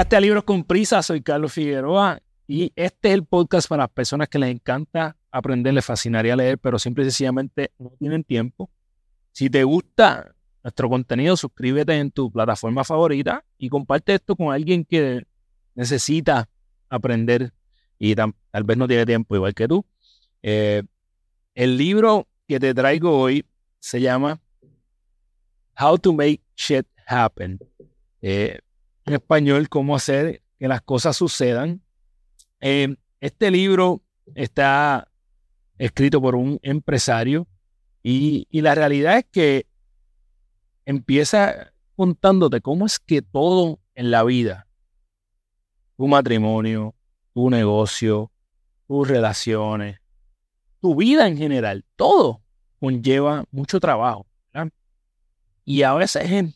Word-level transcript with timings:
Llegaste 0.00 0.16
a 0.16 0.20
Libros 0.22 0.44
con 0.44 0.64
Prisa, 0.64 1.02
soy 1.02 1.20
Carlos 1.20 1.52
Figueroa 1.52 2.22
y 2.48 2.72
este 2.74 3.08
es 3.08 3.14
el 3.14 3.26
podcast 3.26 3.68
para 3.68 3.82
las 3.82 3.90
personas 3.90 4.30
que 4.30 4.38
les 4.38 4.50
encanta 4.50 5.14
aprender, 5.30 5.74
les 5.74 5.84
fascinaría 5.84 6.34
leer, 6.34 6.56
pero 6.56 6.78
simple 6.78 7.04
y 7.04 7.10
sencillamente 7.10 7.72
no 7.78 7.90
tienen 7.98 8.24
tiempo. 8.24 8.70
Si 9.32 9.50
te 9.50 9.62
gusta 9.62 10.34
nuestro 10.64 10.88
contenido, 10.88 11.36
suscríbete 11.36 11.98
en 11.98 12.10
tu 12.10 12.32
plataforma 12.32 12.82
favorita 12.82 13.44
y 13.58 13.68
comparte 13.68 14.14
esto 14.14 14.36
con 14.36 14.54
alguien 14.54 14.86
que 14.86 15.26
necesita 15.74 16.48
aprender 16.88 17.52
y 17.98 18.14
tal 18.14 18.32
vez 18.64 18.78
no 18.78 18.88
tiene 18.88 19.04
tiempo 19.04 19.36
igual 19.36 19.52
que 19.52 19.68
tú. 19.68 19.84
Eh, 20.42 20.82
el 21.54 21.76
libro 21.76 22.26
que 22.48 22.58
te 22.58 22.72
traigo 22.72 23.20
hoy 23.20 23.44
se 23.80 24.00
llama 24.00 24.40
How 25.78 25.98
to 25.98 26.14
Make 26.14 26.40
Shit 26.56 26.86
Happen. 27.06 27.60
Eh, 28.22 28.60
en 29.10 29.14
español, 29.14 29.68
cómo 29.68 29.96
hacer 29.96 30.42
que 30.58 30.68
las 30.68 30.82
cosas 30.82 31.16
sucedan. 31.16 31.82
Eh, 32.60 32.94
este 33.20 33.50
libro 33.50 34.02
está 34.34 35.08
escrito 35.78 36.20
por 36.20 36.36
un 36.36 36.58
empresario 36.62 37.48
y, 38.02 38.46
y 38.50 38.60
la 38.60 38.74
realidad 38.74 39.18
es 39.18 39.26
que 39.30 39.66
empieza 40.84 41.72
contándote 41.96 42.60
cómo 42.60 42.86
es 42.86 42.98
que 42.98 43.20
todo 43.20 43.80
en 43.94 44.10
la 44.10 44.22
vida, 44.22 44.68
tu 45.96 46.06
matrimonio, 46.06 46.94
tu 47.34 47.50
negocio, 47.50 48.30
tus 48.86 49.08
relaciones, 49.08 50.00
tu 50.80 50.94
vida 50.94 51.26
en 51.26 51.36
general, 51.36 51.84
todo 51.96 52.42
conlleva 52.78 53.44
mucho 53.50 53.80
trabajo. 53.80 54.26
Y 55.64 55.82
a 55.82 55.94
veces 55.94 56.24
es 56.24 56.42
un 56.42 56.54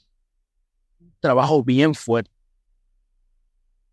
trabajo 1.21 1.63
bien 1.63 1.95
fuerte. 1.95 2.34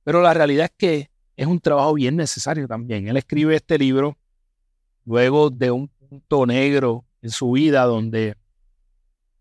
Pero 0.03 0.21
la 0.21 0.33
realidad 0.33 0.65
es 0.65 0.73
que 0.77 1.11
es 1.35 1.47
un 1.47 1.59
trabajo 1.59 1.93
bien 1.93 2.15
necesario 2.15 2.67
también. 2.67 3.07
Él 3.07 3.17
escribe 3.17 3.55
este 3.55 3.77
libro 3.77 4.17
luego 5.05 5.49
de 5.49 5.71
un 5.71 5.87
punto 5.87 6.45
negro 6.45 7.05
en 7.21 7.29
su 7.29 7.51
vida 7.51 7.83
donde 7.83 8.35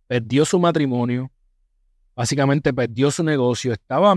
perdió 0.06 0.44
su 0.44 0.58
matrimonio, 0.58 1.30
básicamente 2.14 2.72
perdió 2.72 3.10
su 3.10 3.22
negocio, 3.22 3.72
estaba 3.72 4.12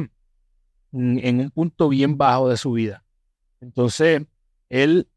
en 0.91 1.39
un 1.39 1.52
punto 1.52 1.89
bien 1.89 2.17
bajo 2.17 2.50
de 2.50 2.57
su 2.57 2.72
vida. 2.73 3.03
Entonces, 3.61 4.22
él 4.69 5.07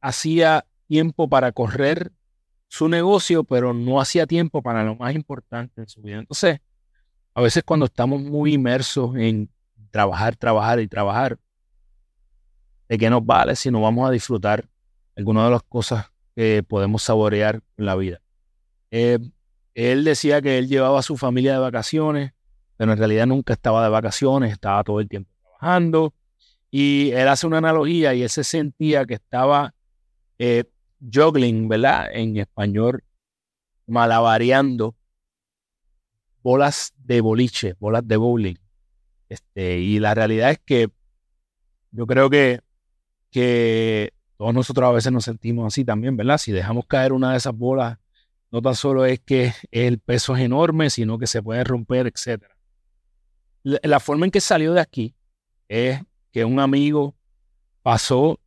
hacía 0.00 0.66
tiempo 0.86 1.28
para 1.28 1.52
correr 1.52 2.12
su 2.68 2.88
negocio, 2.88 3.44
pero 3.44 3.74
no 3.74 4.00
hacía 4.00 4.26
tiempo 4.26 4.62
para 4.62 4.82
lo 4.82 4.96
más 4.96 5.14
importante 5.14 5.82
en 5.82 5.88
su 5.88 6.02
vida. 6.02 6.18
Entonces, 6.18 6.60
a 7.34 7.42
veces 7.42 7.62
cuando 7.64 7.86
estamos 7.86 8.22
muy 8.22 8.54
inmersos 8.54 9.14
en 9.16 9.50
trabajar, 9.92 10.34
trabajar 10.34 10.80
y 10.80 10.88
trabajar, 10.88 11.38
¿de 12.88 12.98
qué 12.98 13.08
nos 13.08 13.24
vale 13.24 13.54
si 13.54 13.70
no 13.70 13.80
vamos 13.80 14.08
a 14.08 14.10
disfrutar 14.10 14.68
algunas 15.16 15.44
de 15.44 15.50
las 15.50 15.62
cosas 15.62 16.06
que 16.34 16.64
podemos 16.66 17.04
saborear 17.04 17.62
en 17.76 17.86
la 17.86 17.94
vida? 17.94 18.20
Eh, 18.90 19.18
él 19.74 20.04
decía 20.04 20.42
que 20.42 20.58
él 20.58 20.68
llevaba 20.68 20.98
a 20.98 21.02
su 21.02 21.16
familia 21.16 21.52
de 21.52 21.58
vacaciones, 21.58 22.32
pero 22.76 22.92
en 22.92 22.98
realidad 22.98 23.26
nunca 23.26 23.52
estaba 23.52 23.84
de 23.84 23.90
vacaciones, 23.90 24.52
estaba 24.52 24.82
todo 24.82 24.98
el 24.98 25.08
tiempo 25.08 25.30
trabajando. 25.40 26.12
Y 26.70 27.10
él 27.12 27.28
hace 27.28 27.46
una 27.46 27.58
analogía 27.58 28.14
y 28.14 28.22
él 28.22 28.30
se 28.30 28.44
sentía 28.44 29.04
que 29.04 29.14
estaba 29.14 29.74
eh, 30.38 30.64
juggling, 31.00 31.68
¿verdad? 31.68 32.08
En 32.12 32.36
español, 32.38 33.04
malabareando 33.86 34.94
bolas 36.42 36.92
de 36.96 37.20
boliche, 37.20 37.74
bolas 37.78 38.06
de 38.06 38.16
bowling. 38.16 38.61
Este, 39.32 39.78
y 39.78 39.98
la 39.98 40.14
realidad 40.14 40.50
es 40.50 40.58
que 40.58 40.90
yo 41.90 42.06
creo 42.06 42.28
que, 42.28 42.60
que 43.30 44.12
todos 44.36 44.52
nosotros 44.52 44.86
a 44.86 44.92
veces 44.92 45.10
nos 45.10 45.24
sentimos 45.24 45.72
así 45.72 45.86
también, 45.86 46.18
¿verdad? 46.18 46.36
Si 46.36 46.52
dejamos 46.52 46.84
caer 46.86 47.14
una 47.14 47.30
de 47.30 47.38
esas 47.38 47.56
bolas, 47.56 47.96
no 48.50 48.60
tan 48.60 48.74
solo 48.74 49.06
es 49.06 49.20
que 49.20 49.54
el 49.70 50.00
peso 50.00 50.36
es 50.36 50.42
enorme, 50.42 50.90
sino 50.90 51.18
que 51.18 51.26
se 51.26 51.42
puede 51.42 51.64
romper, 51.64 52.06
etc. 52.08 52.44
La, 53.62 54.00
forma 54.00 54.26
en 54.26 54.30
que 54.30 54.42
salió 54.42 54.74
de 54.74 54.82
aquí 54.82 55.14
es 55.66 55.98
que 56.30 56.44
un 56.44 56.60
amigo 56.60 57.14
pasó 57.82 58.38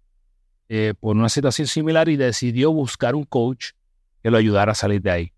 eh, 0.70 0.94
por 1.00 1.16
una 1.16 1.30
situación 1.30 1.68
similar 1.68 2.10
y 2.10 2.16
decidió 2.16 2.72
buscar 2.72 3.16
un 3.16 3.24
coach 3.24 3.72
que 4.22 4.30
lo 4.30 4.38
ayudara 4.38 4.74
a 4.74 4.76
salir 4.76 5.02
de 5.02 5.10
ahí. 5.10 5.34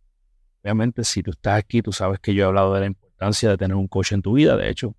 Obviamente, 0.61 1.05
si 1.05 1.23
tú 1.23 1.31
estás 1.31 1.57
aquí, 1.57 1.81
tú 1.81 1.93
sabes 1.93 2.19
que 2.19 2.33
yo 2.33 2.43
he 2.43 2.47
hablado 2.47 2.73
de 2.73 2.81
la 2.81 2.85
importancia 2.87 3.49
de 3.49 3.57
tener 3.57 3.77
un 3.77 3.87
coach 3.87 4.11
en 4.11 4.21
tu 4.21 4.33
vida. 4.33 4.57
De 4.57 4.69
hecho, 4.69 4.93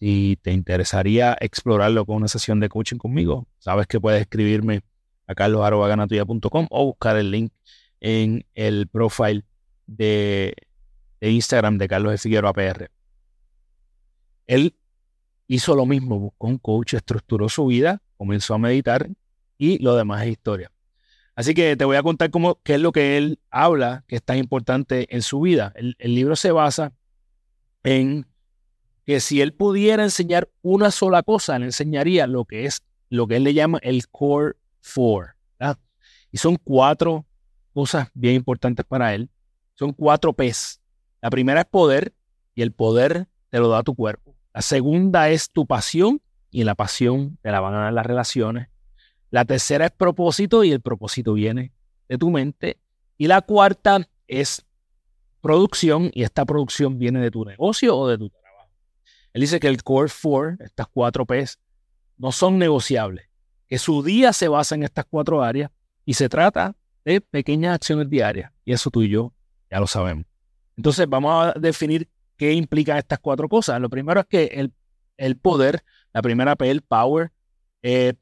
si 0.00 0.38
te 0.40 0.52
interesaría 0.52 1.36
explorarlo 1.40 2.06
con 2.06 2.16
una 2.16 2.28
sesión 2.28 2.58
de 2.58 2.70
coaching 2.70 2.96
conmigo, 2.96 3.46
sabes 3.58 3.86
que 3.86 4.00
puedes 4.00 4.22
escribirme 4.22 4.80
a 5.26 5.34
carlos.ganatuya.com 5.34 6.66
o 6.70 6.86
buscar 6.86 7.18
el 7.18 7.30
link 7.30 7.52
en 8.00 8.46
el 8.54 8.88
profile 8.88 9.44
de, 9.86 10.54
Instagram 11.20 11.76
de 11.76 11.86
Carlos 11.86 12.12
de 12.12 12.18
Figueroa 12.18 12.54
PR. 12.54 12.90
Él 14.46 14.74
hizo 15.46 15.76
lo 15.76 15.84
mismo, 15.84 16.18
buscó 16.18 16.46
un 16.46 16.56
coach, 16.56 16.94
estructuró 16.94 17.50
su 17.50 17.66
vida, 17.66 18.00
comenzó 18.16 18.54
a 18.54 18.58
meditar 18.58 19.10
y 19.58 19.82
lo 19.82 19.96
demás 19.96 20.22
es 20.22 20.30
historia. 20.30 20.72
Así 21.34 21.52
que 21.52 21.76
te 21.76 21.84
voy 21.84 21.96
a 21.96 22.02
contar 22.02 22.30
cómo, 22.30 22.58
qué 22.62 22.76
es 22.76 22.80
lo 22.80 22.92
que 22.92 23.18
él 23.18 23.38
habla 23.50 24.04
que 24.08 24.16
es 24.16 24.22
tan 24.22 24.38
importante 24.38 25.14
en 25.14 25.20
su 25.20 25.42
vida. 25.42 25.74
el 25.76 26.14
libro 26.14 26.36
se 26.36 26.52
basa 26.52 26.94
en 27.84 28.29
que 29.04 29.20
si 29.20 29.40
él 29.40 29.52
pudiera 29.52 30.02
enseñar 30.02 30.48
una 30.62 30.90
sola 30.90 31.22
cosa, 31.22 31.58
le 31.58 31.66
enseñaría 31.66 32.26
lo 32.26 32.44
que 32.44 32.66
es 32.66 32.82
lo 33.08 33.26
que 33.26 33.36
él 33.36 33.44
le 33.44 33.54
llama 33.54 33.78
el 33.82 34.08
Core 34.08 34.54
Four. 34.80 35.34
Y 36.32 36.38
son 36.38 36.56
cuatro 36.62 37.26
cosas 37.72 38.08
bien 38.14 38.36
importantes 38.36 38.86
para 38.86 39.14
él. 39.14 39.28
Son 39.74 39.92
cuatro 39.92 40.32
P's. 40.32 40.80
La 41.20 41.28
primera 41.28 41.62
es 41.62 41.66
poder 41.66 42.14
y 42.54 42.62
el 42.62 42.72
poder 42.72 43.26
te 43.48 43.58
lo 43.58 43.68
da 43.68 43.82
tu 43.82 43.94
cuerpo. 43.94 44.36
La 44.54 44.62
segunda 44.62 45.28
es 45.28 45.50
tu 45.50 45.66
pasión 45.66 46.20
y 46.50 46.64
la 46.64 46.74
pasión 46.74 47.38
te 47.42 47.50
la 47.50 47.60
van 47.60 47.74
a 47.74 47.80
dar 47.80 47.92
las 47.92 48.06
relaciones. 48.06 48.68
La 49.30 49.44
tercera 49.44 49.86
es 49.86 49.90
propósito 49.92 50.64
y 50.64 50.72
el 50.72 50.80
propósito 50.80 51.34
viene 51.34 51.72
de 52.08 52.18
tu 52.18 52.30
mente. 52.30 52.78
Y 53.16 53.26
la 53.26 53.40
cuarta 53.40 54.08
es 54.28 54.64
producción 55.40 56.10
y 56.14 56.22
esta 56.22 56.44
producción 56.44 56.98
viene 56.98 57.20
de 57.20 57.30
tu 57.30 57.44
negocio 57.44 57.96
o 57.96 58.08
de 58.08 58.18
tu 58.18 58.30
él 59.32 59.40
dice 59.40 59.60
que 59.60 59.68
el 59.68 59.82
Core 59.82 60.10
4, 60.22 60.64
estas 60.64 60.86
cuatro 60.88 61.26
P's, 61.26 61.58
no 62.16 62.32
son 62.32 62.58
negociables, 62.58 63.28
que 63.66 63.78
su 63.78 64.02
día 64.02 64.32
se 64.32 64.48
basa 64.48 64.74
en 64.74 64.82
estas 64.82 65.06
cuatro 65.06 65.42
áreas 65.42 65.70
y 66.04 66.14
se 66.14 66.28
trata 66.28 66.74
de 67.04 67.20
pequeñas 67.20 67.76
acciones 67.76 68.10
diarias. 68.10 68.52
Y 68.64 68.72
eso 68.72 68.90
tú 68.90 69.02
y 69.02 69.08
yo 69.08 69.32
ya 69.70 69.80
lo 69.80 69.86
sabemos. 69.86 70.26
Entonces 70.76 71.08
vamos 71.08 71.46
a 71.46 71.58
definir 71.58 72.08
qué 72.36 72.52
implican 72.52 72.96
estas 72.98 73.18
cuatro 73.18 73.48
cosas. 73.48 73.80
Lo 73.80 73.88
primero 73.88 74.20
es 74.20 74.26
que 74.26 74.44
el, 74.44 74.72
el 75.16 75.36
poder, 75.36 75.84
la 76.12 76.22
primera 76.22 76.56
P, 76.56 76.70
el 76.70 76.82
power, 76.82 77.30
eh, 77.82 78.14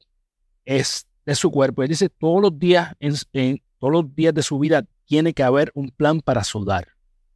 es 0.65 1.07
de 1.25 1.35
su 1.35 1.51
cuerpo. 1.51 1.83
Él 1.83 1.89
dice 1.89 2.09
todos 2.09 2.41
los 2.41 2.59
días, 2.59 2.95
en, 2.99 3.61
todos 3.79 3.93
los 3.93 4.15
días 4.15 4.33
de 4.33 4.43
su 4.43 4.59
vida 4.59 4.85
tiene 5.05 5.33
que 5.33 5.43
haber 5.43 5.71
un 5.73 5.89
plan 5.89 6.21
para 6.21 6.43
soldar. 6.43 6.89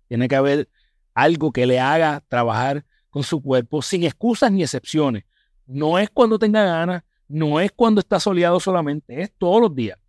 Tiene 0.07 0.27
que 0.27 0.35
haber 0.35 0.69
algo 1.13 1.51
que 1.51 1.65
le 1.65 1.79
haga 1.79 2.23
trabajar 2.27 2.85
con 3.13 3.21
su 3.21 3.43
cuerpo 3.43 3.83
sin 3.83 4.05
excusas 4.05 4.51
ni 4.51 4.63
excepciones. 4.63 5.23
No 5.67 5.99
es 5.99 6.09
cuando 6.09 6.39
tenga 6.39 6.65
ganas, 6.65 7.03
no 7.27 7.59
es 7.59 7.71
cuando 7.71 7.99
está 7.99 8.19
soleado 8.19 8.59
solamente, 8.59 9.21
es 9.21 9.31
todos 9.37 9.61
los 9.61 9.75
días. 9.75 9.99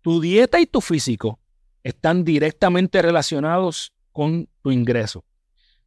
Tu 0.00 0.18
dieta 0.18 0.58
y 0.58 0.64
tu 0.64 0.80
físico 0.80 1.38
están 1.82 2.24
directamente 2.24 3.02
relacionados 3.02 3.92
con 4.12 4.48
tu 4.62 4.70
ingreso. 4.70 5.26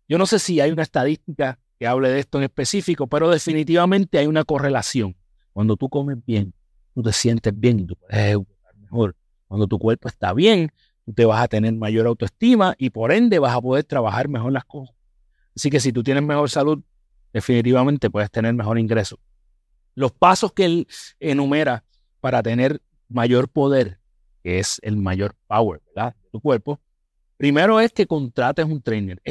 Yo 0.07 0.19
no 0.19 0.27
sé 0.27 0.37
si 0.37 0.59
hay 0.59 0.69
una 0.69 0.83
estadística 0.83 1.57
que 1.79 1.87
hable 1.87 2.09
de 2.09 2.19
esto 2.19 2.37
en 2.37 2.43
específico, 2.43 3.07
pero 3.07 3.31
definitivamente 3.31 4.19
hay 4.19 4.27
una 4.27 4.43
correlación. 4.43 5.15
Cuando 5.53 5.75
tú 5.75 5.89
comes 5.89 6.23
bien, 6.27 6.53
tú 6.93 7.01
te 7.01 7.11
sientes 7.11 7.59
bien 7.59 7.79
y 7.79 7.85
tú 7.87 7.95
puedes 7.95 8.17
ejecutar 8.17 8.75
mejor. 8.77 9.15
Cuando 9.47 9.65
tu 9.65 9.79
cuerpo 9.79 10.07
está 10.07 10.31
bien, 10.31 10.71
tú 11.05 11.11
te 11.11 11.25
vas 11.25 11.41
a 11.41 11.47
tener 11.47 11.73
mayor 11.73 12.05
autoestima 12.05 12.75
y 12.77 12.91
por 12.91 13.11
ende 13.11 13.39
vas 13.39 13.55
a 13.55 13.61
poder 13.61 13.83
trabajar 13.83 14.27
mejor 14.27 14.51
las 14.51 14.65
cosas. 14.65 14.95
Así 15.55 15.69
que 15.69 15.79
si 15.79 15.91
tú 15.91 16.03
tienes 16.03 16.23
mejor 16.23 16.49
salud, 16.49 16.81
definitivamente 17.33 18.09
puedes 18.09 18.31
tener 18.31 18.53
mejor 18.53 18.79
ingreso. 18.79 19.19
Los 19.95 20.11
pasos 20.11 20.53
que 20.53 20.65
él 20.65 20.87
enumera 21.19 21.83
para 22.19 22.41
tener 22.41 22.81
mayor 23.09 23.49
poder, 23.49 23.99
que 24.43 24.59
es 24.59 24.79
el 24.83 24.97
mayor 24.97 25.35
power 25.47 25.81
¿verdad? 25.87 26.15
de 26.15 26.29
tu 26.29 26.39
cuerpo, 26.39 26.79
primero 27.37 27.79
es 27.79 27.91
que 27.91 28.07
contrates 28.07 28.65
un 28.65 28.81
trainer. 28.81 29.21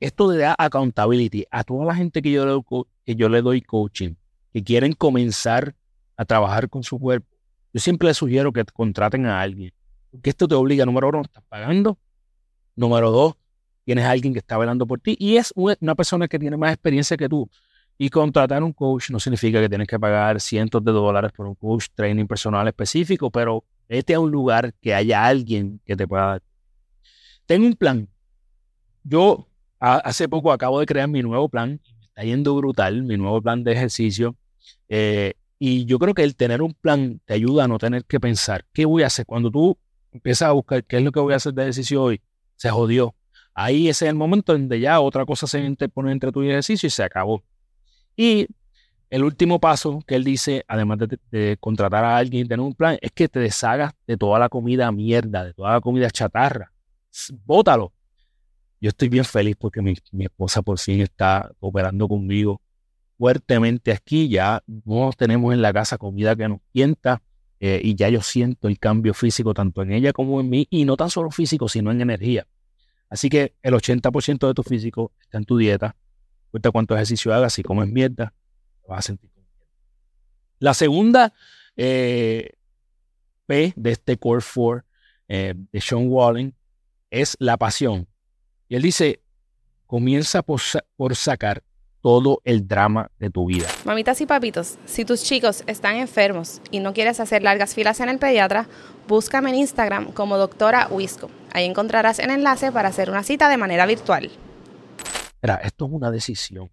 Esto 0.00 0.30
le 0.30 0.38
da 0.38 0.54
accountability 0.56 1.44
a 1.50 1.64
toda 1.64 1.86
la 1.86 1.94
gente 1.94 2.22
que 2.22 2.30
yo, 2.30 2.46
le, 2.46 2.62
que 3.04 3.16
yo 3.16 3.28
le 3.28 3.42
doy 3.42 3.60
coaching, 3.60 4.14
que 4.52 4.62
quieren 4.62 4.92
comenzar 4.92 5.74
a 6.16 6.24
trabajar 6.24 6.68
con 6.68 6.84
su 6.84 6.98
cuerpo. 6.98 7.36
Yo 7.72 7.80
siempre 7.80 8.08
les 8.08 8.16
sugiero 8.16 8.52
que 8.52 8.64
contraten 8.64 9.26
a 9.26 9.40
alguien, 9.40 9.72
porque 10.10 10.30
esto 10.30 10.46
te 10.46 10.54
obliga, 10.54 10.86
número 10.86 11.08
uno, 11.08 11.22
estás 11.22 11.42
pagando. 11.48 11.98
Número 12.76 13.10
dos, 13.10 13.34
tienes 13.88 14.04
alguien 14.04 14.34
que 14.34 14.40
está 14.40 14.58
velando 14.58 14.86
por 14.86 15.00
ti 15.00 15.16
y 15.18 15.38
es 15.38 15.50
una 15.56 15.94
persona 15.94 16.28
que 16.28 16.38
tiene 16.38 16.58
más 16.58 16.74
experiencia 16.74 17.16
que 17.16 17.26
tú. 17.26 17.48
Y 17.96 18.10
contratar 18.10 18.62
un 18.62 18.74
coach 18.74 19.08
no 19.08 19.18
significa 19.18 19.62
que 19.62 19.68
tienes 19.70 19.88
que 19.88 19.98
pagar 19.98 20.42
cientos 20.42 20.84
de 20.84 20.92
dólares 20.92 21.32
por 21.32 21.46
un 21.46 21.54
coach 21.54 21.86
training 21.94 22.26
personal 22.26 22.68
específico, 22.68 23.30
pero 23.30 23.64
vete 23.88 24.12
a 24.12 24.20
un 24.20 24.30
lugar 24.30 24.74
que 24.82 24.94
haya 24.94 25.24
alguien 25.24 25.80
que 25.86 25.96
te 25.96 26.06
pueda 26.06 26.26
dar. 26.26 26.42
Tengo 27.46 27.66
un 27.66 27.76
plan. 27.76 28.06
Yo 29.04 29.48
hace 29.80 30.28
poco 30.28 30.52
acabo 30.52 30.80
de 30.80 30.84
crear 30.84 31.08
mi 31.08 31.22
nuevo 31.22 31.48
plan. 31.48 31.80
Está 32.08 32.24
yendo 32.24 32.54
brutal, 32.56 33.04
mi 33.04 33.16
nuevo 33.16 33.40
plan 33.40 33.64
de 33.64 33.72
ejercicio. 33.72 34.36
Eh, 34.90 35.32
y 35.58 35.86
yo 35.86 35.98
creo 35.98 36.12
que 36.12 36.24
el 36.24 36.36
tener 36.36 36.60
un 36.60 36.74
plan 36.74 37.22
te 37.24 37.32
ayuda 37.32 37.64
a 37.64 37.68
no 37.68 37.78
tener 37.78 38.04
que 38.04 38.20
pensar, 38.20 38.66
¿qué 38.74 38.84
voy 38.84 39.02
a 39.02 39.06
hacer? 39.06 39.24
Cuando 39.24 39.50
tú 39.50 39.78
empiezas 40.12 40.50
a 40.50 40.52
buscar 40.52 40.84
qué 40.84 40.98
es 40.98 41.02
lo 41.02 41.10
que 41.10 41.20
voy 41.20 41.32
a 41.32 41.36
hacer 41.36 41.54
de 41.54 41.62
ejercicio 41.62 42.02
hoy, 42.02 42.20
se 42.56 42.68
jodió. 42.68 43.14
Ahí 43.60 43.88
ese 43.88 44.04
es 44.04 44.10
el 44.10 44.14
momento 44.14 44.52
donde 44.52 44.78
ya 44.78 45.00
otra 45.00 45.26
cosa 45.26 45.48
se 45.48 45.58
interpone 45.58 46.12
entre 46.12 46.30
tu 46.30 46.42
ejercicio 46.42 46.86
y 46.86 46.90
se 46.90 47.02
acabó. 47.02 47.42
Y 48.16 48.46
el 49.10 49.24
último 49.24 49.58
paso 49.58 49.98
que 50.06 50.14
él 50.14 50.22
dice, 50.22 50.64
además 50.68 50.98
de, 51.32 51.56
contratar 51.58 52.04
a 52.04 52.16
alguien 52.16 52.46
y 52.46 52.48
tener 52.48 52.64
un 52.64 52.72
plan, 52.72 52.98
es 53.00 53.10
que 53.10 53.28
te 53.28 53.40
deshagas 53.40 53.94
de 54.06 54.16
toda 54.16 54.38
la 54.38 54.48
comida 54.48 54.92
mierda, 54.92 55.42
de 55.42 55.54
toda 55.54 55.72
la 55.72 55.80
comida 55.80 56.08
chatarra. 56.08 56.70
Bótalo. 57.44 57.92
Yo 58.80 58.90
estoy 58.90 59.08
bien 59.08 59.24
feliz 59.24 59.56
porque 59.58 59.82
mi, 59.82 59.96
esposa 60.20 60.62
por 60.62 60.78
fin 60.78 61.00
está 61.00 61.50
operando 61.58 62.06
conmigo 62.06 62.62
fuertemente 63.18 63.90
aquí. 63.90 64.28
Ya 64.28 64.62
no 64.84 65.10
tenemos 65.18 65.52
en 65.52 65.62
la 65.62 65.72
casa 65.72 65.98
comida 65.98 66.36
que 66.36 66.48
nos 66.48 66.60
tienta 66.70 67.22
eh, 67.58 67.80
y 67.82 67.96
ya 67.96 68.08
yo 68.08 68.22
siento 68.22 68.68
el 68.68 68.78
cambio 68.78 69.14
físico 69.14 69.52
tanto 69.52 69.82
en 69.82 69.90
ella 69.90 70.12
como 70.12 70.40
en 70.40 70.48
mí 70.48 70.68
y 70.70 70.84
no 70.84 70.96
tan 70.96 71.10
solo 71.10 71.32
físico, 71.32 71.68
sino 71.68 71.90
en 71.90 72.02
energía. 72.02 72.46
Así 73.10 73.28
que 73.28 73.54
el 73.62 73.74
80% 73.74 74.46
de 74.46 74.54
tu 74.54 74.62
físico 74.62 75.12
está 75.20 75.38
en 75.38 75.44
tu 75.44 75.56
dieta. 75.56 75.96
Cuenta 76.50 76.70
cuánto 76.70 76.94
ejercicio 76.94 77.34
hagas, 77.34 77.52
si 77.52 77.62
comes 77.62 77.88
mierda, 77.88 78.32
te 78.82 78.88
vas 78.88 78.98
a 79.00 79.02
sentir. 79.02 79.30
La 80.58 80.74
segunda 80.74 81.32
eh, 81.76 82.52
P 83.46 83.72
de 83.76 83.90
este 83.92 84.16
Core 84.18 84.44
4 84.54 84.84
eh, 85.28 85.54
de 85.56 85.80
Sean 85.80 86.08
Walling 86.08 86.52
es 87.10 87.36
la 87.38 87.56
pasión. 87.56 88.08
Y 88.68 88.76
él 88.76 88.82
dice, 88.82 89.22
comienza 89.86 90.42
por, 90.42 90.60
por 90.96 91.16
sacar 91.16 91.62
todo 92.08 92.40
el 92.44 92.66
drama 92.66 93.10
de 93.18 93.28
tu 93.28 93.44
vida. 93.44 93.68
Mamitas 93.84 94.18
y 94.22 94.24
papitos, 94.24 94.78
si 94.86 95.04
tus 95.04 95.22
chicos 95.22 95.62
están 95.66 95.96
enfermos 95.96 96.62
y 96.70 96.80
no 96.80 96.94
quieres 96.94 97.20
hacer 97.20 97.42
largas 97.42 97.74
filas 97.74 98.00
en 98.00 98.08
el 98.08 98.18
pediatra, 98.18 98.66
búscame 99.06 99.50
en 99.50 99.56
Instagram 99.56 100.12
como 100.12 100.38
doctora 100.38 100.88
Wisco. 100.90 101.28
Ahí 101.52 101.66
encontrarás 101.66 102.18
el 102.18 102.30
enlace 102.30 102.72
para 102.72 102.88
hacer 102.88 103.10
una 103.10 103.24
cita 103.24 103.50
de 103.50 103.58
manera 103.58 103.84
virtual. 103.84 104.30
Mira, 105.42 105.56
esto 105.56 105.84
es 105.84 105.92
una 105.92 106.10
decisión. 106.10 106.70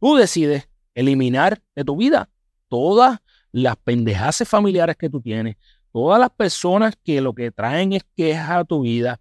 Tú 0.00 0.16
decides 0.16 0.68
eliminar 0.96 1.62
de 1.76 1.84
tu 1.84 1.96
vida 1.96 2.28
todas 2.68 3.20
las 3.52 3.76
pendejaces 3.76 4.48
familiares 4.48 4.96
que 4.96 5.08
tú 5.08 5.20
tienes, 5.20 5.58
todas 5.92 6.18
las 6.18 6.30
personas 6.30 6.94
que 7.04 7.20
lo 7.20 7.34
que 7.34 7.52
traen 7.52 7.92
es 7.92 8.02
quejas 8.16 8.50
a 8.50 8.64
tu 8.64 8.80
vida, 8.80 9.20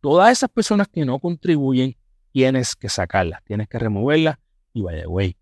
todas 0.00 0.32
esas 0.32 0.50
personas 0.50 0.88
que 0.88 1.04
no 1.04 1.20
contribuyen, 1.20 1.96
tienes 2.32 2.74
que 2.74 2.88
sacarlas, 2.88 3.44
tienes 3.44 3.68
que 3.68 3.78
removerlas 3.78 4.38
y 4.76 4.82
by 4.82 5.00
the 5.00 5.06
way, 5.06 5.34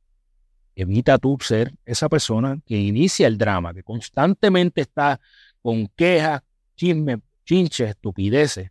evita 0.76 1.18
tú 1.18 1.36
ser 1.40 1.74
esa 1.84 2.08
persona 2.08 2.60
que 2.64 2.78
inicia 2.78 3.26
el 3.26 3.36
drama, 3.36 3.74
que 3.74 3.82
constantemente 3.82 4.82
está 4.82 5.20
con 5.60 5.88
quejas, 5.88 6.42
chismes, 6.76 7.18
chinches, 7.44 7.90
estupideces. 7.90 8.70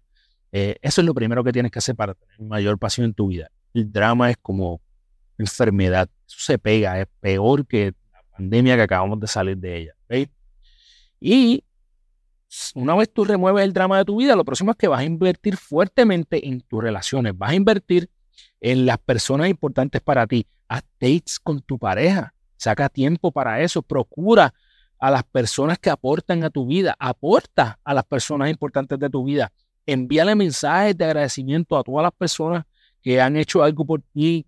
Eh, 0.53 0.77
eso 0.81 1.01
es 1.01 1.05
lo 1.05 1.13
primero 1.13 1.43
que 1.43 1.51
tienes 1.51 1.69
que 1.69 1.79
hacer 1.79 1.97
para 1.97 2.13
tener 2.13 2.39
mayor 2.39 2.79
pasión 2.79 3.07
en 3.07 3.13
tu 3.13 3.27
vida. 3.27 3.51
El 3.73 3.91
drama 3.91 4.29
es 4.29 4.37
como 4.41 4.79
enfermedad. 5.37 6.09
Eso 6.25 6.37
se 6.39 6.57
pega, 6.57 7.01
es 7.01 7.07
peor 7.19 7.67
que 7.67 7.93
la 8.13 8.23
pandemia 8.37 8.77
que 8.77 8.83
acabamos 8.83 9.19
de 9.19 9.27
salir 9.27 9.57
de 9.57 9.77
ella. 9.79 9.93
Y 11.19 11.65
una 12.73 12.95
vez 12.95 13.11
tú 13.11 13.25
remueves 13.25 13.65
el 13.65 13.73
drama 13.73 13.97
de 13.97 14.05
tu 14.05 14.17
vida, 14.17 14.37
lo 14.37 14.45
próximo 14.45 14.71
es 14.71 14.77
que 14.77 14.87
vas 14.87 15.01
a 15.01 15.03
invertir 15.03 15.57
fuertemente 15.57 16.47
en 16.47 16.61
tus 16.61 16.81
relaciones. 16.81 17.37
Vas 17.37 17.51
a 17.51 17.55
invertir 17.55 18.09
en 18.61 18.85
las 18.85 18.97
personas 18.97 19.49
importantes 19.49 20.01
para 20.01 20.25
ti. 20.27 20.47
Haz 20.67 20.83
dates 20.99 21.39
con 21.39 21.61
tu 21.61 21.77
pareja. 21.77 22.33
Saca 22.57 22.89
tiempo 22.89 23.31
para 23.31 23.61
eso. 23.61 23.81
Procura 23.81 24.53
a 24.97 25.11
las 25.11 25.23
personas 25.23 25.77
que 25.79 25.89
aportan 25.89 26.43
a 26.43 26.49
tu 26.49 26.65
vida. 26.65 26.95
Aporta 26.97 27.79
a 27.83 27.93
las 27.93 28.05
personas 28.05 28.49
importantes 28.49 28.97
de 28.97 29.09
tu 29.09 29.25
vida. 29.25 29.51
Envíale 29.85 30.33
mensajes 30.33 30.97
de 30.97 31.05
agradecimiento 31.05 31.77
a 31.77 31.83
todas 31.83 32.03
las 32.03 32.13
personas 32.13 32.63
que 33.01 33.19
han 33.19 33.35
hecho 33.35 33.61
algo 33.61 33.85
por 33.85 34.01
ti. 34.13 34.45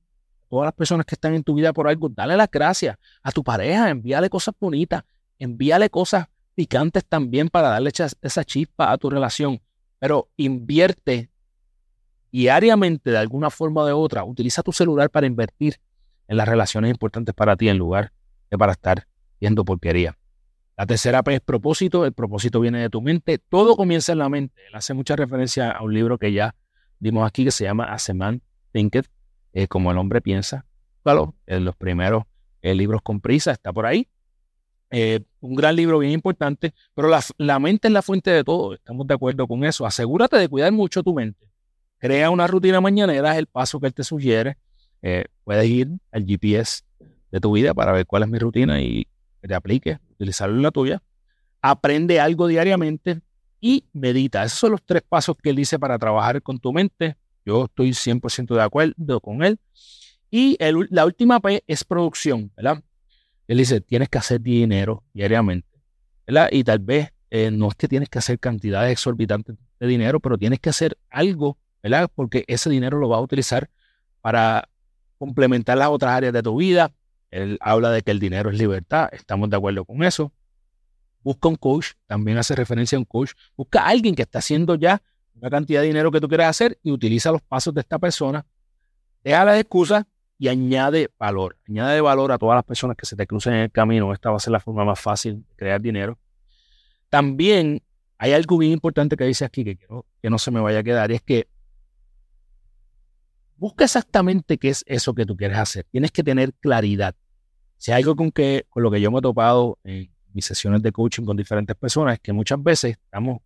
Todas 0.49 0.67
las 0.67 0.73
personas 0.73 1.05
que 1.05 1.15
están 1.15 1.33
en 1.33 1.43
tu 1.43 1.55
vida 1.55 1.73
por 1.73 1.87
algo. 1.87 2.07
Dale 2.07 2.37
las 2.37 2.49
gracias 2.49 2.97
a 3.21 3.31
tu 3.31 3.43
pareja. 3.43 3.89
Envíale 3.89 4.29
cosas 4.29 4.55
bonitas. 4.59 5.03
Envíale 5.37 5.89
cosas 5.89 6.27
picantes 6.55 7.03
también 7.03 7.49
para 7.49 7.67
darle 7.67 7.91
esa 8.21 8.43
chispa 8.45 8.91
a 8.91 8.97
tu 8.97 9.09
relación. 9.09 9.61
Pero 9.99 10.29
invierte 10.37 11.29
diariamente 12.35 13.11
de 13.11 13.17
alguna 13.17 13.49
forma 13.49 13.83
o 13.83 13.85
de 13.85 13.93
otra, 13.93 14.25
utiliza 14.25 14.61
tu 14.61 14.73
celular 14.73 15.09
para 15.09 15.25
invertir 15.25 15.77
en 16.27 16.35
las 16.35 16.47
relaciones 16.47 16.91
importantes 16.91 17.33
para 17.33 17.55
ti 17.55 17.69
en 17.69 17.77
lugar 17.77 18.11
de 18.51 18.57
para 18.57 18.73
estar 18.73 19.07
viendo 19.39 19.63
porquería. 19.63 20.17
La 20.75 20.85
tercera 20.85 21.23
P 21.23 21.35
es 21.35 21.39
propósito. 21.39 22.05
El 22.05 22.11
propósito 22.11 22.59
viene 22.59 22.79
de 22.79 22.89
tu 22.89 23.01
mente. 23.01 23.37
Todo 23.37 23.77
comienza 23.77 24.11
en 24.11 24.17
la 24.17 24.27
mente. 24.27 24.61
Él 24.67 24.75
hace 24.75 24.93
mucha 24.93 25.15
referencia 25.15 25.71
a 25.71 25.81
un 25.81 25.93
libro 25.93 26.17
que 26.17 26.33
ya 26.33 26.53
dimos 26.99 27.25
aquí 27.25 27.45
que 27.45 27.51
se 27.51 27.63
llama 27.63 27.85
As 27.85 28.09
a 28.09 28.13
Man 28.13 28.41
como 29.69 29.91
el 29.91 29.97
hombre 29.97 30.19
piensa. 30.19 30.65
Claro, 31.03 31.35
en 31.45 31.63
los 31.63 31.77
primeros 31.77 32.23
eh, 32.61 32.75
libros 32.75 33.01
con 33.01 33.21
prisa 33.21 33.53
está 33.53 33.71
por 33.71 33.85
ahí. 33.85 34.09
Eh, 34.91 35.21
un 35.39 35.55
gran 35.55 35.77
libro 35.77 35.99
bien 35.99 36.11
importante, 36.11 36.73
pero 36.93 37.07
la, 37.07 37.21
la 37.37 37.59
mente 37.59 37.87
es 37.87 37.93
la 37.93 38.01
fuente 38.01 38.31
de 38.31 38.43
todo. 38.43 38.73
Estamos 38.73 39.07
de 39.07 39.13
acuerdo 39.13 39.47
con 39.47 39.63
eso. 39.63 39.85
Asegúrate 39.85 40.35
de 40.35 40.49
cuidar 40.49 40.73
mucho 40.73 41.01
tu 41.01 41.13
mente. 41.13 41.54
Crea 42.05 42.29
una 42.29 42.45
rutina 42.45 42.79
mañanera, 42.81 43.31
es 43.31 43.39
el 43.39 43.47
paso 43.47 43.79
que 43.79 43.87
él 43.87 43.93
te 43.95 44.03
sugiere. 44.03 44.59
Eh, 45.01 45.25
puedes 45.43 45.67
ir 45.67 45.89
al 46.11 46.23
GPS 46.23 46.83
de 47.31 47.39
tu 47.39 47.53
vida 47.53 47.73
para 47.73 47.93
ver 47.93 48.05
cuál 48.05 48.21
es 48.21 48.29
mi 48.29 48.37
rutina 48.37 48.79
y 48.79 49.07
te 49.41 49.55
aplique, 49.55 49.97
utilizarlo 50.11 50.55
en 50.55 50.61
la 50.61 50.69
tuya. 50.69 51.01
Aprende 51.63 52.19
algo 52.19 52.45
diariamente 52.45 53.21
y 53.59 53.85
medita. 53.91 54.43
Esos 54.43 54.59
son 54.59 54.73
los 54.73 54.83
tres 54.83 55.01
pasos 55.01 55.35
que 55.41 55.49
él 55.49 55.55
dice 55.55 55.79
para 55.79 55.97
trabajar 55.97 56.43
con 56.43 56.59
tu 56.59 56.71
mente. 56.71 57.17
Yo 57.43 57.65
estoy 57.65 57.89
100% 57.89 58.53
de 58.53 58.61
acuerdo 58.61 59.19
con 59.19 59.43
él. 59.43 59.57
Y 60.29 60.59
la 60.91 61.05
última 61.07 61.39
P 61.39 61.63
es 61.65 61.83
producción, 61.83 62.51
¿verdad? 62.55 62.83
Él 63.47 63.57
dice, 63.57 63.81
tienes 63.81 64.09
que 64.09 64.19
hacer 64.19 64.41
dinero 64.41 65.03
diariamente, 65.11 65.81
¿verdad? 66.27 66.49
Y 66.51 66.63
tal 66.63 66.77
vez 66.77 67.09
eh, 67.31 67.49
no 67.49 67.69
es 67.69 67.73
que 67.73 67.87
tienes 67.87 68.09
que 68.09 68.19
hacer 68.19 68.37
cantidades 68.37 68.91
exorbitantes 68.91 69.55
de 69.79 69.87
dinero, 69.87 70.19
pero 70.19 70.37
tienes 70.37 70.59
que 70.59 70.69
hacer 70.69 70.99
algo 71.09 71.57
Porque 72.13 72.43
ese 72.47 72.69
dinero 72.69 72.97
lo 72.97 73.07
vas 73.09 73.19
a 73.19 73.21
utilizar 73.21 73.69
para 74.21 74.67
complementar 75.17 75.77
las 75.77 75.89
otras 75.89 76.11
áreas 76.11 76.33
de 76.33 76.43
tu 76.43 76.57
vida. 76.57 76.91
Él 77.31 77.57
habla 77.61 77.91
de 77.91 78.01
que 78.01 78.11
el 78.11 78.19
dinero 78.19 78.49
es 78.49 78.57
libertad, 78.57 79.09
estamos 79.11 79.49
de 79.49 79.57
acuerdo 79.57 79.85
con 79.85 80.03
eso. 80.03 80.31
Busca 81.21 81.47
un 81.47 81.55
coach, 81.55 81.93
también 82.05 82.37
hace 82.37 82.55
referencia 82.55 82.97
a 82.97 82.99
un 82.99 83.05
coach. 83.05 83.31
Busca 83.55 83.81
a 83.81 83.89
alguien 83.89 84.15
que 84.15 84.21
está 84.21 84.39
haciendo 84.39 84.75
ya 84.75 85.01
una 85.33 85.49
cantidad 85.49 85.81
de 85.81 85.87
dinero 85.87 86.11
que 86.11 86.21
tú 86.21 86.27
quieras 86.27 86.49
hacer 86.49 86.77
y 86.83 86.91
utiliza 86.91 87.31
los 87.31 87.41
pasos 87.41 87.73
de 87.73 87.81
esta 87.81 87.99
persona. 87.99 88.45
Deja 89.23 89.43
las 89.43 89.59
excusas 89.59 90.05
y 90.37 90.47
añade 90.47 91.09
valor. 91.17 91.57
Añade 91.67 91.99
valor 92.01 92.31
a 92.31 92.37
todas 92.37 92.55
las 92.55 92.63
personas 92.63 92.95
que 92.95 93.05
se 93.05 93.15
te 93.15 93.25
crucen 93.25 93.53
en 93.53 93.59
el 93.61 93.71
camino. 93.71 94.13
Esta 94.13 94.29
va 94.29 94.37
a 94.37 94.39
ser 94.39 94.51
la 94.51 94.59
forma 94.59 94.85
más 94.85 94.99
fácil 94.99 95.45
de 95.47 95.55
crear 95.55 95.81
dinero. 95.81 96.17
También 97.09 97.81
hay 98.17 98.33
algo 98.33 98.57
bien 98.57 98.71
importante 98.71 99.17
que 99.17 99.25
dice 99.25 99.45
aquí 99.45 99.63
que 99.63 99.77
quiero 99.77 100.05
que 100.21 100.29
no 100.29 100.37
se 100.37 100.51
me 100.51 100.59
vaya 100.59 100.79
a 100.79 100.83
quedar 100.83 101.11
y 101.11 101.15
es 101.15 101.21
que 101.21 101.47
busca 103.65 103.85
exactamente 103.85 104.59
qué 104.59 104.69
es 104.69 104.83
eso 104.85 105.15
que 105.15 105.25
tú 105.25 105.35
quieres 105.35 105.57
hacer. 105.57 105.87
Tienes 105.89 106.11
que 106.11 106.21
tener 106.21 106.53
claridad. 106.53 107.15
Si 107.77 107.91
hay 107.91 108.03
algo 108.03 108.15
con, 108.15 108.31
que, 108.31 108.67
con 108.69 108.83
lo 108.83 108.91
que 108.91 109.01
yo 109.01 109.09
me 109.09 109.17
he 109.17 109.21
topado 109.23 109.79
en 109.83 110.13
mis 110.33 110.45
sesiones 110.45 110.83
de 110.83 110.91
coaching 110.91 111.23
con 111.25 111.35
diferentes 111.35 111.75
personas 111.75 112.13
es 112.13 112.19
que 112.19 112.31
muchas 112.31 112.61
veces 112.61 112.91
estamos 112.91 113.39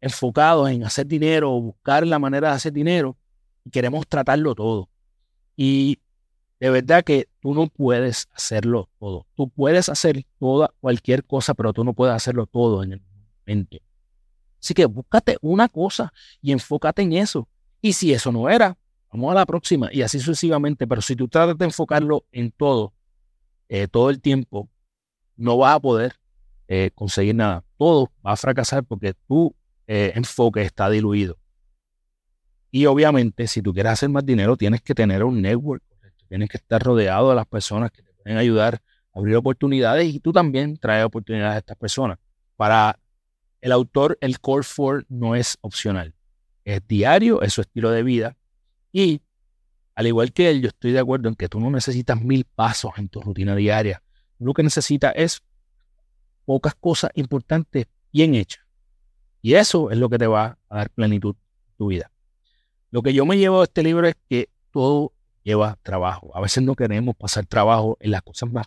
enfocados 0.00 0.70
en 0.70 0.82
hacer 0.82 1.06
dinero 1.06 1.54
o 1.54 1.60
buscar 1.60 2.06
la 2.06 2.18
manera 2.18 2.48
de 2.48 2.54
hacer 2.54 2.72
dinero 2.72 3.18
y 3.66 3.70
queremos 3.70 4.08
tratarlo 4.08 4.54
todo. 4.54 4.88
Y 5.54 5.98
de 6.58 6.70
verdad 6.70 7.04
que 7.04 7.28
tú 7.42 7.52
no 7.52 7.66
puedes 7.66 8.30
hacerlo 8.32 8.88
todo. 8.98 9.26
Tú 9.34 9.50
puedes 9.50 9.90
hacer 9.90 10.24
toda 10.38 10.72
cualquier 10.80 11.22
cosa, 11.22 11.52
pero 11.52 11.74
tú 11.74 11.84
no 11.84 11.92
puedes 11.92 12.14
hacerlo 12.14 12.46
todo 12.46 12.82
en 12.82 12.92
el 12.94 13.02
momento. 13.46 13.76
Así 14.58 14.72
que 14.72 14.86
búscate 14.86 15.36
una 15.42 15.68
cosa 15.68 16.14
y 16.40 16.50
enfócate 16.50 17.02
en 17.02 17.12
eso. 17.12 17.46
Y 17.82 17.92
si 17.92 18.14
eso 18.14 18.32
no 18.32 18.48
era, 18.48 18.78
vamos 19.10 19.32
a 19.32 19.34
la 19.34 19.46
próxima 19.46 19.88
y 19.92 20.02
así 20.02 20.18
sucesivamente. 20.18 20.86
Pero 20.86 21.02
si 21.02 21.16
tú 21.16 21.28
tratas 21.28 21.58
de 21.58 21.64
enfocarlo 21.64 22.24
en 22.32 22.50
todo, 22.50 22.92
eh, 23.68 23.88
todo 23.88 24.10
el 24.10 24.20
tiempo, 24.20 24.68
no 25.36 25.56
vas 25.56 25.76
a 25.76 25.80
poder 25.80 26.14
eh, 26.66 26.90
conseguir 26.94 27.34
nada. 27.34 27.64
Todo 27.76 28.10
va 28.26 28.32
a 28.32 28.36
fracasar 28.36 28.84
porque 28.84 29.14
tu 29.26 29.54
eh, 29.86 30.12
enfoque 30.14 30.62
está 30.62 30.90
diluido. 30.90 31.38
Y 32.70 32.86
obviamente, 32.86 33.46
si 33.46 33.62
tú 33.62 33.72
quieres 33.72 33.92
hacer 33.92 34.10
más 34.10 34.26
dinero, 34.26 34.56
tienes 34.56 34.82
que 34.82 34.94
tener 34.94 35.24
un 35.24 35.40
network. 35.40 35.82
Tienes 36.28 36.50
que 36.50 36.58
estar 36.58 36.82
rodeado 36.82 37.30
de 37.30 37.36
las 37.36 37.46
personas 37.46 37.90
que 37.90 38.02
te 38.02 38.12
pueden 38.12 38.36
ayudar 38.36 38.82
a 39.14 39.18
abrir 39.18 39.36
oportunidades 39.36 40.14
y 40.14 40.20
tú 40.20 40.32
también 40.32 40.76
traes 40.76 41.06
oportunidades 41.06 41.54
a 41.54 41.58
estas 41.58 41.76
personas. 41.78 42.18
Para 42.56 42.98
el 43.62 43.72
autor, 43.72 44.18
el 44.20 44.38
Core 44.38 44.66
4 44.76 45.06
no 45.08 45.34
es 45.34 45.56
opcional. 45.62 46.14
Es 46.64 46.86
diario, 46.86 47.40
es 47.40 47.54
su 47.54 47.62
estilo 47.62 47.90
de 47.90 48.02
vida. 48.02 48.36
Y 48.92 49.22
al 49.94 50.06
igual 50.06 50.32
que 50.32 50.50
él, 50.50 50.62
yo 50.62 50.68
estoy 50.68 50.92
de 50.92 51.00
acuerdo 51.00 51.28
en 51.28 51.34
que 51.34 51.48
tú 51.48 51.60
no 51.60 51.70
necesitas 51.70 52.20
mil 52.20 52.44
pasos 52.44 52.92
en 52.98 53.08
tu 53.08 53.20
rutina 53.20 53.56
diaria. 53.56 54.02
Lo 54.38 54.54
que 54.54 54.62
necesitas 54.62 55.12
es 55.16 55.42
pocas 56.44 56.74
cosas 56.74 57.10
importantes 57.14 57.86
bien 58.12 58.34
hechas. 58.34 58.64
Y 59.42 59.54
eso 59.54 59.90
es 59.90 59.98
lo 59.98 60.08
que 60.08 60.18
te 60.18 60.26
va 60.26 60.58
a 60.68 60.76
dar 60.76 60.90
plenitud 60.90 61.34
en 61.34 61.76
tu 61.76 61.86
vida. 61.88 62.10
Lo 62.90 63.02
que 63.02 63.12
yo 63.12 63.26
me 63.26 63.36
llevo 63.36 63.58
de 63.58 63.64
este 63.64 63.82
libro 63.82 64.06
es 64.06 64.16
que 64.28 64.48
todo 64.70 65.12
lleva 65.42 65.78
trabajo. 65.82 66.30
A 66.36 66.40
veces 66.40 66.62
no 66.62 66.74
queremos 66.74 67.16
pasar 67.16 67.46
trabajo 67.46 67.96
en 68.00 68.12
las 68.12 68.22
cosas 68.22 68.50
más 68.50 68.66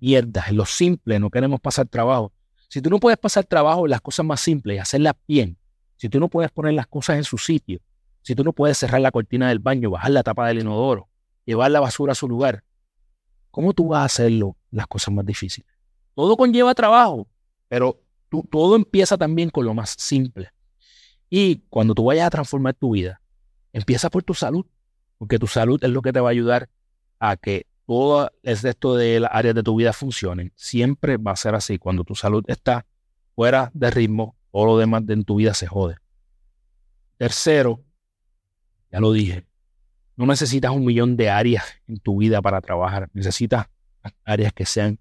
mierdas, 0.00 0.48
en 0.48 0.56
lo 0.56 0.66
simple, 0.66 1.20
no 1.20 1.30
queremos 1.30 1.60
pasar 1.60 1.86
trabajo. 1.86 2.32
Si 2.68 2.82
tú 2.82 2.90
no 2.90 2.98
puedes 2.98 3.18
pasar 3.18 3.44
trabajo 3.44 3.86
en 3.86 3.90
las 3.90 4.00
cosas 4.00 4.26
más 4.26 4.40
simples 4.40 4.76
y 4.76 4.78
hacerlas 4.80 5.14
bien, 5.28 5.56
si 5.96 6.08
tú 6.08 6.18
no 6.18 6.28
puedes 6.28 6.50
poner 6.50 6.74
las 6.74 6.88
cosas 6.88 7.16
en 7.16 7.24
su 7.24 7.38
sitio, 7.38 7.78
si 8.22 8.34
tú 8.34 8.44
no 8.44 8.52
puedes 8.52 8.78
cerrar 8.78 9.00
la 9.00 9.10
cortina 9.10 9.48
del 9.48 9.58
baño, 9.58 9.90
bajar 9.90 10.12
la 10.12 10.22
tapa 10.22 10.48
del 10.48 10.60
inodoro, 10.60 11.08
llevar 11.44 11.70
la 11.70 11.80
basura 11.80 12.12
a 12.12 12.14
su 12.14 12.28
lugar, 12.28 12.64
¿cómo 13.50 13.72
tú 13.72 13.88
vas 13.88 14.00
a 14.00 14.04
hacerlo 14.04 14.56
las 14.70 14.86
cosas 14.86 15.12
más 15.12 15.26
difíciles? 15.26 15.70
Todo 16.14 16.36
conlleva 16.36 16.74
trabajo, 16.74 17.28
pero 17.68 18.00
todo 18.50 18.76
empieza 18.76 19.16
también 19.16 19.50
con 19.50 19.64
lo 19.64 19.74
más 19.74 19.90
simple. 19.98 20.50
Y 21.28 21.62
cuando 21.68 21.94
tú 21.94 22.04
vayas 22.04 22.26
a 22.26 22.30
transformar 22.30 22.74
tu 22.74 22.92
vida, 22.92 23.20
empieza 23.72 24.10
por 24.10 24.22
tu 24.22 24.34
salud, 24.34 24.66
porque 25.18 25.38
tu 25.38 25.46
salud 25.46 25.82
es 25.82 25.90
lo 25.90 26.02
que 26.02 26.12
te 26.12 26.20
va 26.20 26.28
a 26.28 26.32
ayudar 26.32 26.68
a 27.18 27.36
que 27.36 27.66
todo 27.86 28.30
el 28.42 28.58
resto 28.58 28.96
de 28.96 29.20
las 29.20 29.30
áreas 29.32 29.54
de 29.54 29.62
tu 29.62 29.76
vida 29.76 29.92
funcionen. 29.92 30.52
Siempre 30.56 31.16
va 31.16 31.32
a 31.32 31.36
ser 31.36 31.54
así. 31.54 31.78
Cuando 31.78 32.04
tu 32.04 32.14
salud 32.14 32.44
está 32.46 32.86
fuera 33.34 33.70
de 33.74 33.90
ritmo, 33.90 34.36
todo 34.50 34.66
lo 34.66 34.78
demás 34.78 35.06
de 35.06 35.14
en 35.14 35.24
tu 35.24 35.36
vida 35.36 35.54
se 35.54 35.66
jode. 35.66 35.96
Tercero, 37.18 37.82
ya 38.92 39.00
lo 39.00 39.12
dije, 39.12 39.46
no 40.16 40.26
necesitas 40.26 40.70
un 40.70 40.84
millón 40.84 41.16
de 41.16 41.30
áreas 41.30 41.64
en 41.88 41.98
tu 41.98 42.18
vida 42.18 42.42
para 42.42 42.60
trabajar. 42.60 43.08
Necesitas 43.14 43.66
áreas 44.24 44.52
que 44.52 44.66
sean 44.66 45.00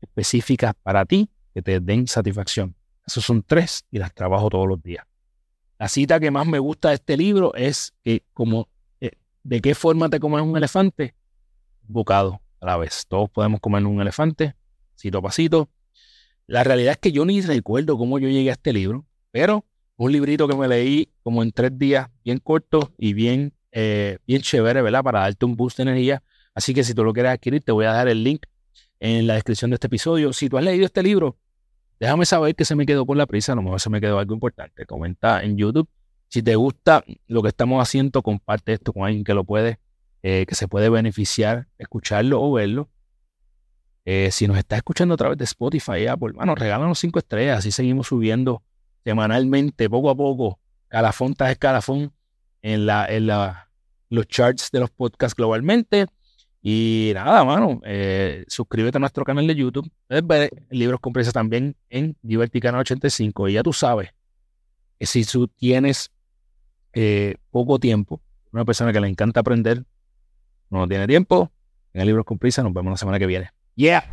específicas 0.00 0.74
para 0.82 1.04
ti 1.04 1.28
que 1.52 1.60
te 1.60 1.80
den 1.80 2.06
satisfacción. 2.06 2.76
Esos 3.06 3.24
son 3.24 3.42
tres 3.42 3.84
y 3.90 3.98
las 3.98 4.14
trabajo 4.14 4.48
todos 4.48 4.68
los 4.68 4.80
días. 4.82 5.04
La 5.78 5.88
cita 5.88 6.20
que 6.20 6.30
más 6.30 6.46
me 6.46 6.60
gusta 6.60 6.90
de 6.90 6.94
este 6.94 7.16
libro 7.16 7.54
es 7.54 7.92
que 8.02 8.22
como 8.32 8.68
eh, 9.00 9.12
de 9.42 9.60
qué 9.60 9.74
forma 9.74 10.08
te 10.08 10.20
comes 10.20 10.42
un 10.42 10.56
elefante, 10.56 11.14
bocado 11.82 12.40
a 12.60 12.66
la 12.66 12.76
vez. 12.76 13.04
Todos 13.08 13.28
podemos 13.30 13.60
comer 13.60 13.84
un 13.84 14.00
elefante, 14.00 14.54
cito 14.96 15.18
a 15.18 15.22
pasito. 15.22 15.68
La 16.46 16.62
realidad 16.62 16.92
es 16.92 16.98
que 16.98 17.12
yo 17.12 17.24
ni 17.24 17.40
recuerdo 17.40 17.98
cómo 17.98 18.18
yo 18.18 18.28
llegué 18.28 18.50
a 18.50 18.52
este 18.52 18.72
libro, 18.72 19.04
pero 19.32 19.64
un 19.96 20.12
librito 20.12 20.48
que 20.48 20.56
me 20.56 20.68
leí 20.68 21.08
como 21.22 21.42
en 21.42 21.52
tres 21.52 21.78
días, 21.78 22.08
bien 22.24 22.38
corto 22.38 22.92
y 22.98 23.12
bien, 23.12 23.52
eh, 23.72 24.18
bien 24.26 24.42
chévere, 24.42 24.82
¿verdad? 24.82 25.02
Para 25.02 25.20
darte 25.20 25.44
un 25.44 25.56
boost 25.56 25.78
de 25.78 25.84
energía. 25.84 26.22
Así 26.54 26.74
que 26.74 26.84
si 26.84 26.94
tú 26.94 27.04
lo 27.04 27.12
quieres 27.12 27.32
adquirir, 27.32 27.62
te 27.62 27.72
voy 27.72 27.86
a 27.86 27.92
dar 27.92 28.08
el 28.08 28.22
link 28.22 28.46
en 29.00 29.26
la 29.26 29.34
descripción 29.34 29.70
de 29.70 29.74
este 29.74 29.86
episodio. 29.86 30.32
Si 30.32 30.48
tú 30.48 30.58
has 30.58 30.64
leído 30.64 30.86
este 30.86 31.02
libro, 31.02 31.36
Déjame 32.00 32.26
saber 32.26 32.54
que 32.54 32.64
se 32.64 32.74
me 32.74 32.86
quedó 32.86 33.06
por 33.06 33.16
la 33.16 33.26
prisa, 33.26 33.52
a 33.52 33.56
lo 33.56 33.62
mejor 33.62 33.80
se 33.80 33.90
me 33.90 34.00
quedó 34.00 34.18
algo 34.18 34.34
importante. 34.34 34.84
Comenta 34.86 35.42
en 35.42 35.56
YouTube. 35.56 35.88
Si 36.28 36.42
te 36.42 36.56
gusta 36.56 37.04
lo 37.28 37.42
que 37.42 37.48
estamos 37.48 37.80
haciendo, 37.80 38.22
comparte 38.22 38.72
esto 38.72 38.92
con 38.92 39.04
alguien 39.04 39.24
que 39.24 39.34
lo 39.34 39.44
puede, 39.44 39.78
eh, 40.22 40.44
que 40.46 40.54
se 40.54 40.66
puede 40.66 40.88
beneficiar, 40.88 41.68
escucharlo 41.78 42.42
o 42.42 42.52
verlo. 42.52 42.90
Eh, 44.04 44.30
si 44.32 44.46
nos 44.46 44.58
está 44.58 44.76
escuchando 44.76 45.14
a 45.14 45.16
través 45.16 45.38
de 45.38 45.44
Spotify, 45.44 46.06
Apple, 46.08 46.32
bueno, 46.34 46.54
regálanos 46.54 46.98
cinco 46.98 47.20
estrellas, 47.20 47.60
así 47.60 47.70
seguimos 47.70 48.08
subiendo 48.08 48.62
semanalmente, 49.04 49.88
poco 49.88 50.10
a 50.10 50.14
poco, 50.16 50.58
calafón 50.88 51.34
tras 51.34 51.50
escalafón 51.50 52.12
en, 52.62 52.86
la, 52.86 53.06
en 53.06 53.26
la, 53.26 53.70
los 54.08 54.26
charts 54.26 54.70
de 54.70 54.80
los 54.80 54.90
podcasts 54.90 55.36
globalmente. 55.36 56.06
Y 56.62 57.12
nada, 57.14 57.44
mano, 57.44 57.82
eh, 57.84 58.44
suscríbete 58.48 58.96
a 58.96 59.00
nuestro 59.00 59.24
canal 59.24 59.46
de 59.46 59.54
YouTube. 59.54 59.90
Ver 60.08 60.50
libros 60.70 60.98
con 61.00 61.12
prisa 61.12 61.30
también 61.30 61.76
en 61.90 62.16
Diverticana 62.22 62.78
85. 62.78 63.48
Y 63.48 63.52
ya 63.52 63.62
tú 63.62 63.74
sabes 63.74 64.10
que 64.98 65.04
si 65.04 65.24
tú 65.26 65.46
tienes 65.48 66.10
eh, 66.94 67.36
poco 67.50 67.78
tiempo, 67.78 68.22
una 68.50 68.64
persona 68.64 68.92
que 68.92 69.00
le 69.00 69.08
encanta 69.08 69.40
aprender, 69.40 69.84
no 70.70 70.88
tiene 70.88 71.06
tiempo, 71.06 71.52
en 71.92 72.00
el 72.00 72.06
Libros 72.06 72.24
con 72.24 72.38
Prisa, 72.38 72.62
nos 72.62 72.72
vemos 72.72 72.92
la 72.92 72.96
semana 72.96 73.18
que 73.18 73.26
viene. 73.26 73.50
Yeah. 73.76 74.04